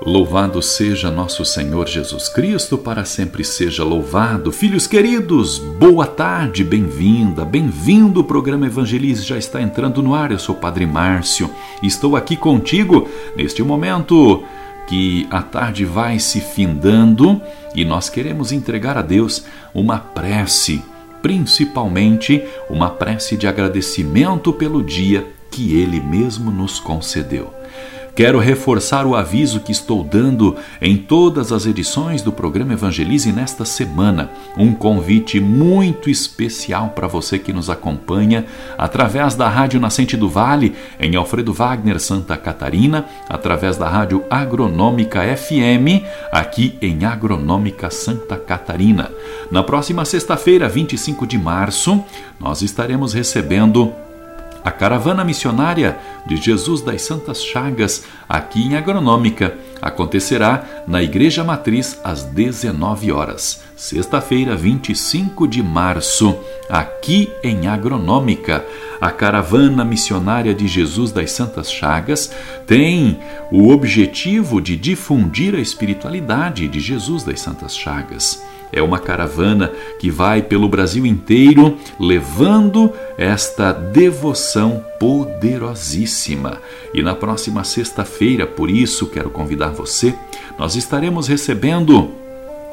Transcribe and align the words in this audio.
Louvado 0.00 0.62
seja 0.62 1.10
nosso 1.10 1.44
Senhor 1.44 1.88
Jesus 1.88 2.28
Cristo, 2.28 2.78
para 2.78 3.04
sempre 3.04 3.42
seja 3.42 3.82
louvado. 3.82 4.52
Filhos 4.52 4.86
queridos, 4.86 5.58
boa 5.58 6.06
tarde, 6.06 6.62
bem-vinda, 6.62 7.44
bem-vindo. 7.44 8.20
O 8.20 8.24
programa 8.24 8.66
Evangelize 8.66 9.24
já 9.24 9.36
está 9.36 9.60
entrando 9.60 10.00
no 10.00 10.14
ar. 10.14 10.30
Eu 10.30 10.38
sou 10.38 10.54
o 10.54 10.58
Padre 10.58 10.86
Márcio 10.86 11.50
e 11.82 11.88
estou 11.88 12.14
aqui 12.14 12.36
contigo 12.36 13.08
neste 13.36 13.60
momento 13.60 14.44
que 14.86 15.26
a 15.32 15.42
tarde 15.42 15.84
vai 15.84 16.20
se 16.20 16.40
findando 16.40 17.42
e 17.74 17.84
nós 17.84 18.08
queremos 18.08 18.52
entregar 18.52 18.96
a 18.96 19.02
Deus 19.02 19.44
uma 19.74 19.98
prece, 19.98 20.80
principalmente 21.20 22.44
uma 22.70 22.88
prece 22.88 23.36
de 23.36 23.48
agradecimento 23.48 24.52
pelo 24.52 24.80
dia 24.80 25.26
que 25.50 25.76
Ele 25.76 26.00
mesmo 26.00 26.52
nos 26.52 26.78
concedeu. 26.78 27.52
Quero 28.18 28.40
reforçar 28.40 29.06
o 29.06 29.14
aviso 29.14 29.60
que 29.60 29.70
estou 29.70 30.02
dando 30.02 30.56
em 30.82 30.96
todas 30.96 31.52
as 31.52 31.66
edições 31.66 32.20
do 32.20 32.32
programa 32.32 32.72
Evangelize 32.72 33.30
nesta 33.30 33.64
semana. 33.64 34.32
Um 34.56 34.74
convite 34.74 35.38
muito 35.38 36.10
especial 36.10 36.88
para 36.88 37.06
você 37.06 37.38
que 37.38 37.52
nos 37.52 37.70
acompanha 37.70 38.44
através 38.76 39.36
da 39.36 39.48
Rádio 39.48 39.78
Nascente 39.78 40.16
do 40.16 40.28
Vale, 40.28 40.74
em 40.98 41.14
Alfredo 41.14 41.52
Wagner, 41.52 42.00
Santa 42.00 42.36
Catarina, 42.36 43.06
através 43.28 43.76
da 43.76 43.88
Rádio 43.88 44.24
Agronômica 44.28 45.20
FM, 45.36 46.02
aqui 46.32 46.76
em 46.82 47.04
Agronômica 47.04 47.88
Santa 47.88 48.36
Catarina. 48.36 49.12
Na 49.48 49.62
próxima 49.62 50.04
sexta-feira, 50.04 50.68
25 50.68 51.24
de 51.24 51.38
março, 51.38 52.02
nós 52.40 52.62
estaremos 52.62 53.12
recebendo 53.12 53.92
a 54.68 54.70
caravana 54.70 55.24
missionária 55.24 55.98
de 56.26 56.36
Jesus 56.36 56.82
das 56.82 57.00
Santas 57.00 57.42
Chagas, 57.42 58.04
aqui 58.28 58.66
em 58.66 58.76
Agronômica, 58.76 59.56
acontecerá 59.80 60.62
na 60.86 61.02
Igreja 61.02 61.42
Matriz 61.42 61.98
às 62.04 62.24
19 62.24 63.10
horas, 63.10 63.62
sexta-feira, 63.74 64.54
25 64.54 65.48
de 65.48 65.62
março, 65.62 66.38
aqui 66.68 67.30
em 67.42 67.66
Agronômica. 67.66 68.62
A 69.00 69.10
caravana 69.10 69.86
missionária 69.86 70.52
de 70.52 70.68
Jesus 70.68 71.12
das 71.12 71.32
Santas 71.32 71.72
Chagas 71.72 72.30
tem 72.66 73.18
o 73.50 73.70
objetivo 73.70 74.60
de 74.60 74.76
difundir 74.76 75.54
a 75.54 75.60
espiritualidade 75.60 76.68
de 76.68 76.78
Jesus 76.78 77.22
das 77.24 77.40
Santas 77.40 77.74
Chagas 77.74 78.42
é 78.72 78.82
uma 78.82 78.98
caravana 78.98 79.72
que 79.98 80.10
vai 80.10 80.42
pelo 80.42 80.68
Brasil 80.68 81.06
inteiro 81.06 81.76
levando 81.98 82.92
esta 83.16 83.72
devoção 83.72 84.84
poderosíssima. 84.98 86.58
E 86.92 87.02
na 87.02 87.14
próxima 87.14 87.64
sexta-feira, 87.64 88.46
por 88.46 88.70
isso 88.70 89.06
quero 89.06 89.30
convidar 89.30 89.70
você, 89.70 90.14
nós 90.58 90.76
estaremos 90.76 91.28
recebendo 91.28 92.10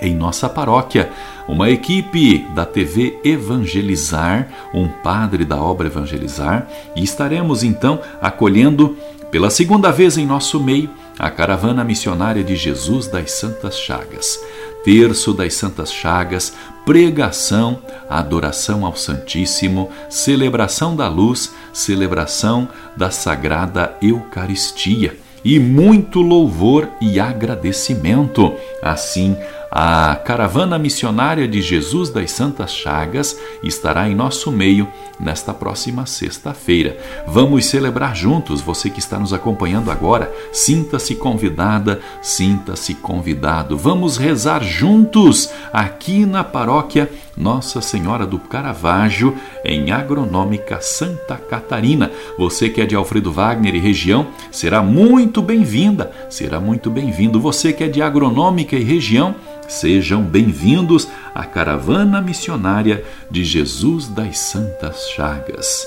em 0.00 0.14
nossa 0.14 0.48
paróquia 0.48 1.10
uma 1.48 1.70
equipe 1.70 2.44
da 2.54 2.64
TV 2.64 3.18
Evangelizar, 3.24 4.48
um 4.74 4.88
padre 4.88 5.44
da 5.44 5.56
obra 5.56 5.86
Evangelizar, 5.86 6.68
e 6.94 7.02
estaremos 7.02 7.62
então 7.62 8.00
acolhendo 8.20 8.96
pela 9.30 9.50
segunda 9.50 9.90
vez 9.90 10.18
em 10.18 10.26
nosso 10.26 10.60
meio 10.60 10.90
a 11.18 11.30
caravana 11.30 11.82
missionária 11.82 12.44
de 12.44 12.56
Jesus 12.56 13.06
das 13.06 13.32
Santas 13.32 13.78
Chagas 13.78 14.38
terço 14.86 15.34
das 15.34 15.54
Santas 15.54 15.92
Chagas, 15.92 16.54
pregação, 16.84 17.82
adoração 18.08 18.86
ao 18.86 18.94
Santíssimo, 18.94 19.90
celebração 20.08 20.94
da 20.94 21.08
luz, 21.08 21.52
celebração 21.72 22.68
da 22.96 23.10
Sagrada 23.10 23.96
Eucaristia 24.00 25.18
e 25.44 25.58
muito 25.58 26.20
louvor 26.20 26.88
e 27.00 27.18
agradecimento. 27.18 28.54
Assim, 28.80 29.36
a 29.78 30.16
caravana 30.16 30.78
missionária 30.78 31.46
de 31.46 31.60
Jesus 31.60 32.08
das 32.08 32.30
Santas 32.30 32.72
Chagas 32.72 33.38
estará 33.62 34.08
em 34.08 34.14
nosso 34.14 34.50
meio 34.50 34.88
nesta 35.20 35.52
próxima 35.52 36.06
sexta-feira. 36.06 36.96
Vamos 37.26 37.66
celebrar 37.66 38.16
juntos, 38.16 38.62
você 38.62 38.88
que 38.88 39.00
está 39.00 39.18
nos 39.18 39.34
acompanhando 39.34 39.90
agora, 39.90 40.32
sinta-se 40.50 41.14
convidada, 41.16 42.00
sinta-se 42.22 42.94
convidado. 42.94 43.76
Vamos 43.76 44.16
rezar 44.16 44.64
juntos 44.64 45.50
aqui 45.70 46.24
na 46.24 46.42
paróquia 46.42 47.10
Nossa 47.36 47.80
Senhora 47.80 48.26
do 48.26 48.38
Caravaggio, 48.38 49.36
em 49.64 49.90
Agronômica 49.90 50.80
Santa 50.80 51.36
Catarina. 51.36 52.10
Você 52.38 52.68
que 52.68 52.80
é 52.80 52.86
de 52.86 52.94
Alfredo 52.96 53.30
Wagner 53.30 53.74
e 53.74 53.78
região, 53.78 54.28
será 54.50 54.82
muito 54.82 55.42
bem-vinda, 55.42 56.10
será 56.30 56.58
muito 56.58 56.90
bem-vindo. 56.90 57.38
Você 57.40 57.72
que 57.72 57.84
é 57.84 57.88
de 57.88 58.00
Agronômica 58.00 58.76
e 58.76 58.82
região, 58.82 59.34
Sejam 59.68 60.22
bem-vindos 60.22 61.08
à 61.34 61.44
caravana 61.44 62.22
missionária 62.22 63.04
de 63.28 63.44
Jesus 63.44 64.06
das 64.06 64.38
Santas 64.38 65.08
Chagas. 65.10 65.84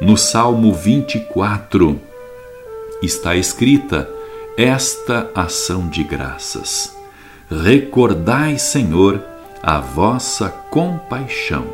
No 0.00 0.16
Salmo 0.16 0.72
24 0.72 2.00
está 3.02 3.36
escrita 3.36 4.08
esta 4.56 5.30
ação 5.34 5.88
de 5.88 6.02
graças: 6.02 6.96
Recordai, 7.50 8.58
Senhor, 8.58 9.22
a 9.62 9.80
vossa 9.80 10.48
compaixão. 10.48 11.66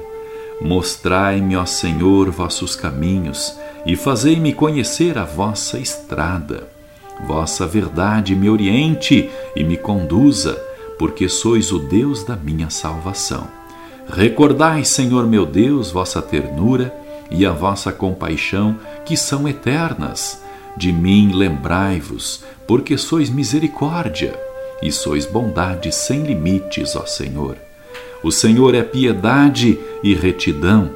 Mostrai-me, 0.60 1.56
ó 1.56 1.66
Senhor, 1.66 2.30
vossos 2.30 2.74
caminhos 2.74 3.58
e 3.84 3.96
fazei-me 3.96 4.52
conhecer 4.52 5.18
a 5.18 5.24
vossa 5.24 5.78
estrada. 5.78 6.68
Vossa 7.26 7.66
verdade 7.66 8.34
me 8.34 8.48
oriente 8.48 9.30
e 9.54 9.62
me 9.62 9.76
conduza 9.76 10.54
porque 10.98 11.28
sois 11.28 11.72
o 11.72 11.78
Deus 11.78 12.24
da 12.24 12.36
minha 12.36 12.70
salvação. 12.70 13.46
Recordai, 14.08 14.84
Senhor 14.84 15.26
meu 15.26 15.44
Deus, 15.44 15.90
vossa 15.90 16.22
ternura 16.22 16.94
e 17.30 17.44
a 17.44 17.52
vossa 17.52 17.92
compaixão, 17.92 18.78
que 19.04 19.16
são 19.16 19.48
eternas. 19.48 20.42
De 20.76 20.92
mim 20.92 21.32
lembrai-vos, 21.32 22.44
porque 22.66 22.98
sois 22.98 23.30
misericórdia 23.30 24.38
e 24.82 24.90
sois 24.90 25.24
bondade 25.24 25.92
sem 25.92 26.22
limites, 26.22 26.96
ó 26.96 27.06
Senhor. 27.06 27.56
O 28.24 28.32
Senhor 28.32 28.74
é 28.74 28.82
piedade 28.82 29.78
e 30.02 30.14
retidão, 30.14 30.90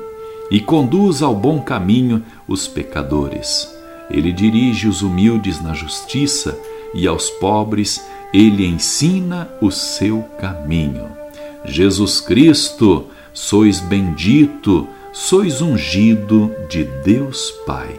e 0.51 0.59
conduz 0.59 1.23
ao 1.23 1.35
bom 1.35 1.61
caminho 1.61 2.25
os 2.49 2.67
pecadores. 2.67 3.69
Ele 4.11 4.33
dirige 4.33 4.89
os 4.89 5.03
humildes 5.03 5.63
na 5.63 5.75
justiça 5.75 6.59
e 6.95 7.07
aos 7.07 7.29
pobres 7.29 8.03
ele 8.33 8.67
ensina 8.67 9.49
o 9.61 9.71
seu 9.71 10.23
caminho. 10.41 11.07
Jesus 11.65 12.19
Cristo, 12.19 13.07
sois 13.35 13.79
bendito, 13.79 14.89
sois 15.13 15.61
ungido 15.61 16.51
de 16.69 16.85
Deus 17.05 17.51
Pai. 17.67 17.91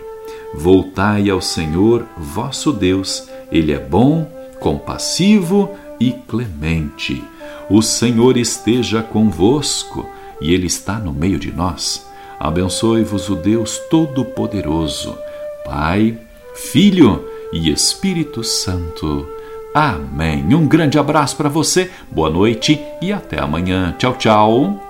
Voltai 0.55 1.29
ao 1.29 1.41
Senhor 1.41 2.03
vosso 2.17 2.71
Deus, 2.71 3.27
Ele 3.51 3.71
é 3.71 3.79
bom, 3.79 4.27
compassivo 4.59 5.69
e 5.99 6.11
clemente. 6.11 7.23
O 7.69 7.81
Senhor 7.81 8.35
esteja 8.35 9.03
convosco 9.03 10.09
e 10.41 10.53
Ele 10.53 10.65
está 10.65 10.95
no 10.95 11.13
meio 11.13 11.37
de 11.37 11.51
nós. 11.51 12.07
Abençoe-vos 12.39 13.29
o 13.29 13.35
Deus 13.35 13.77
Todo-Poderoso, 13.89 15.17
Pai, 15.63 16.17
Filho 16.55 17.23
e 17.53 17.69
Espírito 17.69 18.43
Santo. 18.43 19.27
Amém. 19.73 20.43
Um 20.55 20.67
grande 20.67 20.97
abraço 20.97 21.35
para 21.35 21.49
você, 21.49 21.91
boa 22.09 22.29
noite 22.29 22.79
e 23.01 23.13
até 23.13 23.39
amanhã. 23.39 23.95
Tchau, 23.99 24.15
tchau. 24.15 24.89